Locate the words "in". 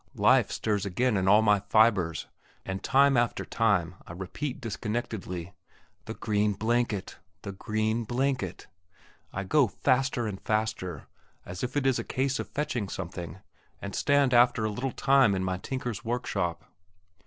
1.15-1.27, 15.35-15.43